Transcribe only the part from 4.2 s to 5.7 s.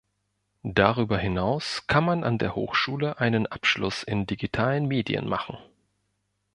digitalen Medien machen.